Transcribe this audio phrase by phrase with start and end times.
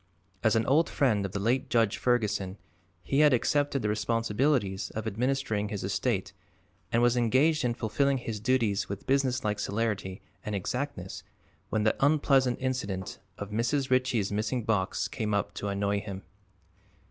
[0.43, 2.57] As an old friend of the late Judge Ferguson
[3.03, 6.33] he had accepted the responsibilities of administering his estate
[6.91, 11.21] and was engaged in fulfilling his duties with businesslike celerity and exactness
[11.69, 13.91] when the unpleasant incident of Mrs.
[13.91, 16.23] Ritchie's missing box came up to annoy him.